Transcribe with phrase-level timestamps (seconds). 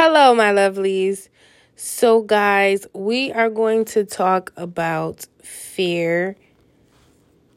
[0.00, 1.28] Hello, my lovelies.
[1.74, 6.36] So, guys, we are going to talk about fear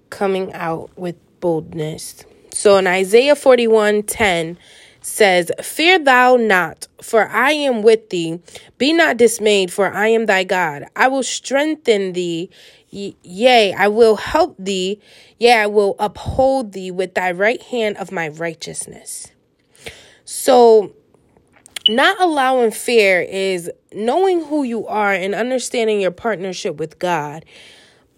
[0.09, 2.25] coming out with boldness.
[2.51, 4.57] So, in Isaiah 41 10
[5.01, 8.39] says, Fear thou not, for I am with thee.
[8.79, 10.87] Be not dismayed, for I am thy God.
[10.95, 12.49] I will strengthen thee.
[12.89, 14.99] Yea, I will help thee.
[15.37, 19.27] Yea, I will uphold thee with thy right hand of my righteousness.
[20.25, 20.95] So,
[21.87, 27.45] not allowing fear is knowing who you are and understanding your partnership with God.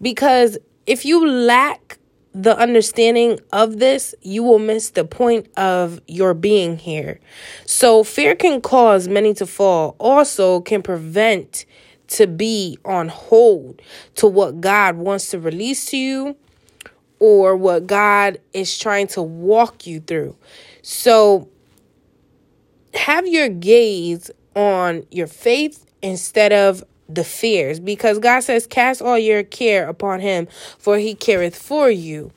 [0.02, 1.98] Because if you lack
[2.34, 7.20] the understanding of this, you will miss the point of your being here.
[7.64, 11.64] So, fear can cause many to fall, also, can prevent
[12.08, 13.80] to be on hold
[14.16, 16.36] to what God wants to release to you
[17.20, 20.36] or what God is trying to walk you through.
[20.82, 21.48] So,
[22.94, 29.18] have your gaze on your faith instead of the fears because God says, Cast all
[29.18, 32.30] your care upon him, for he careth for you.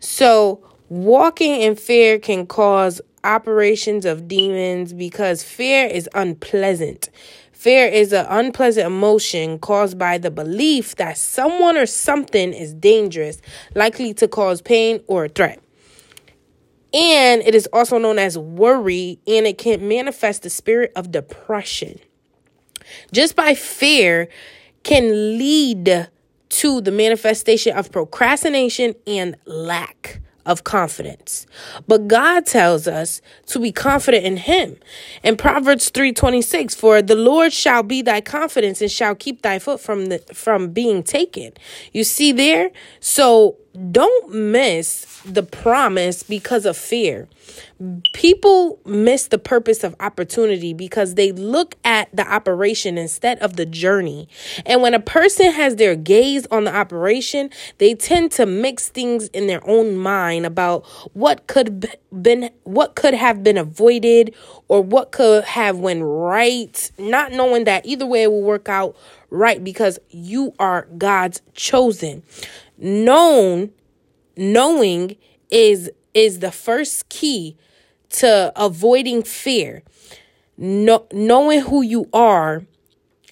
[0.00, 7.10] So, walking in fear can cause operations of demons because fear is unpleasant.
[7.52, 13.42] Fear is an unpleasant emotion caused by the belief that someone or something is dangerous,
[13.74, 15.60] likely to cause pain or a threat.
[16.92, 22.00] And it is also known as worry, and it can manifest the spirit of depression.
[23.12, 24.28] Just by fear
[24.82, 26.08] can lead
[26.48, 31.46] to the manifestation of procrastination and lack of confidence.
[31.86, 34.78] But God tells us to be confident in him.
[35.22, 39.78] In Proverbs 3:26, for the Lord shall be thy confidence and shall keep thy foot
[39.78, 41.52] from the from being taken.
[41.92, 42.70] You see there?
[42.98, 47.28] So don't miss the promise because of fear.
[48.12, 53.66] People miss the purpose of opportunity because they look at the operation instead of the
[53.66, 54.28] journey.
[54.66, 59.28] And when a person has their gaze on the operation, they tend to mix things
[59.28, 64.34] in their own mind about what could been what could have been avoided
[64.68, 68.96] or what could have went right, not knowing that either way it will work out
[69.30, 72.22] right because you are God's chosen
[72.78, 73.72] known
[74.36, 75.16] knowing
[75.50, 77.56] is is the first key
[78.10, 79.82] to avoiding fear.
[80.56, 82.64] No, knowing who you are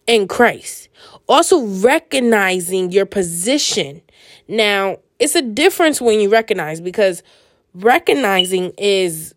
[0.07, 0.89] in Christ.
[1.29, 4.03] Also recognizing your position.
[4.47, 7.23] Now it's a difference when you recognize because
[7.75, 9.34] recognizing is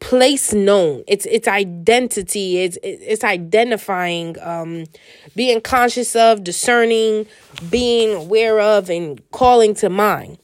[0.00, 1.04] place known.
[1.06, 2.58] It's it's identity.
[2.58, 4.84] It's it's identifying um
[5.34, 7.26] being conscious of discerning
[7.70, 10.38] being aware of and calling to mind.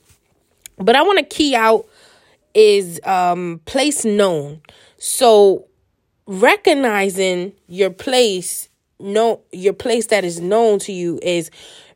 [0.79, 1.87] But i want to key out
[2.55, 4.61] is um place known.
[4.99, 5.67] So
[6.27, 8.69] recognizing your place
[8.99, 11.51] no your place that is known to you is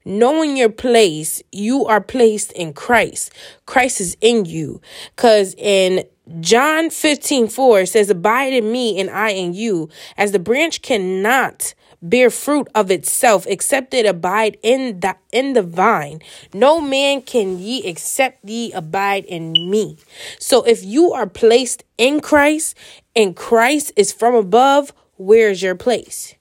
[0.06, 3.32] knowing your place you are placed in christ.
[3.66, 4.80] Christ is in you.
[5.14, 6.04] Because in
[6.40, 11.74] John 15, 4 says, Abide in me and I in you, as the branch cannot
[12.02, 16.20] bear fruit of itself except it abide in the in the vine
[16.52, 19.96] no man can ye except ye abide in me.
[20.38, 22.76] So if you are placed in christ
[23.16, 26.35] and christ is from above where's your place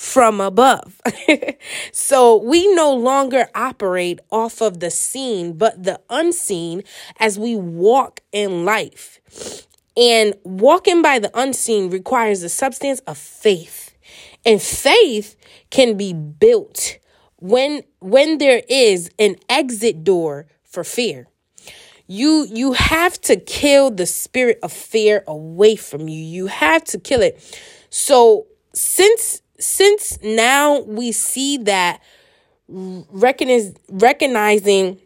[0.00, 0.98] from above.
[1.92, 6.82] so we no longer operate off of the seen, but the unseen
[7.18, 9.20] as we walk in life.
[9.98, 13.94] And walking by the unseen requires the substance of faith.
[14.46, 15.36] And faith
[15.68, 16.96] can be built
[17.36, 21.28] when when there is an exit door for fear.
[22.06, 26.22] You you have to kill the spirit of fear away from you.
[26.24, 27.38] You have to kill it.
[27.90, 32.00] So since since now we see that
[32.68, 34.98] recognizing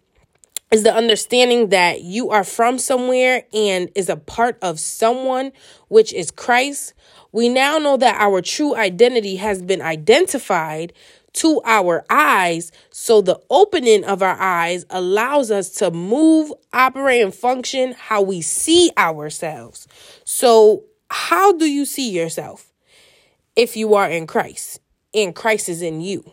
[0.71, 5.53] is the understanding that you are from somewhere and is a part of someone,
[5.89, 6.95] which is Christ.
[7.33, 10.93] We now know that our true identity has been identified
[11.35, 12.73] to our eyes.
[12.91, 18.41] So the opening of our eyes allows us to move, operate, and function how we
[18.41, 19.87] see ourselves.
[20.25, 22.73] So, how do you see yourself?
[23.57, 24.81] If you are in Christ
[25.15, 26.33] and Christ is in you?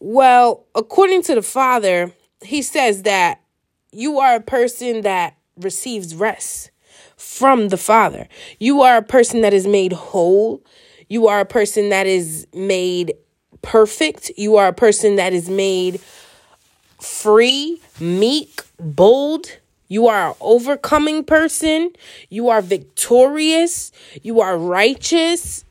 [0.00, 3.40] Well, according to the Father, he says that
[3.92, 6.70] you are a person that receives rest
[7.16, 8.28] from the Father.
[8.60, 10.62] You are a person that is made whole.
[11.08, 13.14] You are a person that is made
[13.62, 14.30] perfect.
[14.36, 16.00] You are a person that is made
[17.00, 19.58] free, meek, bold.
[19.88, 21.90] You are an overcoming person.
[22.28, 23.90] You are victorious.
[24.22, 25.64] You are righteous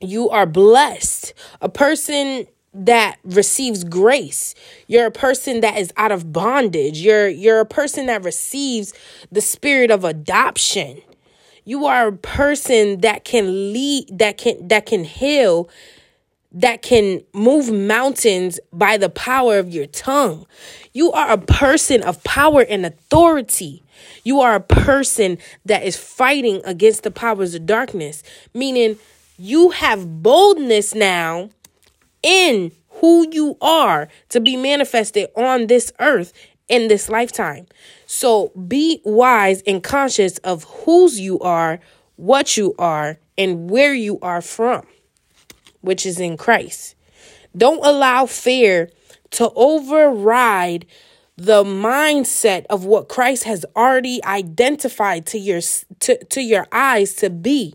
[0.00, 1.34] You are blessed.
[1.60, 4.54] A person that receives grace.
[4.86, 7.00] You're a person that is out of bondage.
[7.00, 8.94] You're you're a person that receives
[9.32, 11.02] the spirit of adoption.
[11.64, 15.68] You are a person that can lead that can that can heal
[16.50, 20.46] that can move mountains by the power of your tongue.
[20.94, 23.82] You are a person of power and authority.
[24.24, 28.22] You are a person that is fighting against the powers of darkness,
[28.54, 28.98] meaning
[29.38, 31.50] you have boldness now
[32.22, 36.32] in who you are to be manifested on this earth
[36.68, 37.66] in this lifetime.
[38.06, 41.80] So be wise and conscious of whose you are,
[42.16, 44.84] what you are, and where you are from
[45.80, 46.94] which is in Christ.
[47.56, 48.90] Don't allow fear
[49.32, 50.86] to override
[51.36, 55.60] the mindset of what Christ has already identified to your
[56.00, 57.74] to, to your eyes to be.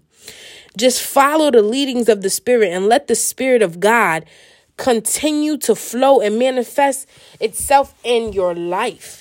[0.78, 4.26] Just follow the leadings of the Spirit and let the Spirit of God
[4.78, 7.08] continue to flow and manifest
[7.40, 9.20] itself in your life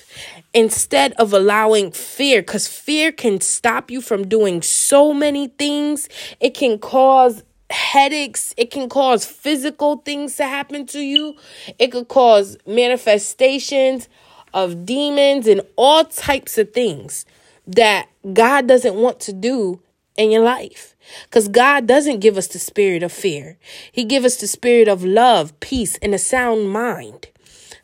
[0.54, 6.08] instead of allowing fear because fear can stop you from doing so many things
[6.40, 8.54] it can cause headaches.
[8.56, 11.36] It can cause physical things to happen to you.
[11.78, 14.08] It could cause manifestations
[14.54, 17.24] of demons and all types of things
[17.66, 19.80] that God doesn't want to do
[20.22, 20.96] in your life.
[21.24, 23.58] Because God doesn't give us the spirit of fear,
[23.90, 27.28] He gives us the spirit of love, peace, and a sound mind.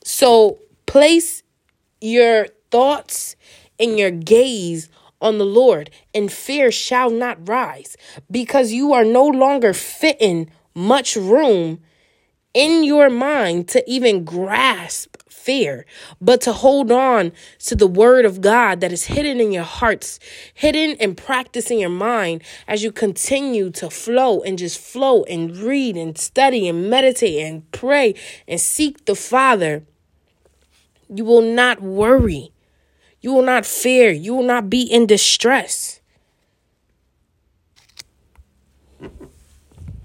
[0.05, 1.43] So place
[2.01, 3.37] your thoughts
[3.79, 4.89] and your gaze
[5.21, 7.97] on the Lord, and fear shall not rise,
[8.31, 11.81] because you are no longer fitting much room
[12.55, 15.17] in your mind to even grasp
[15.49, 15.87] fear,
[16.21, 20.21] but to hold on to the word of God that is hidden in your hearts,
[20.53, 25.57] hidden and practice in your mind as you continue to flow and just flow and
[25.57, 28.15] read and study and meditate and pray
[28.47, 29.85] and seek the Father.
[31.09, 32.53] You will not worry
[33.21, 34.11] you will not fear.
[34.11, 35.98] You will not be in distress.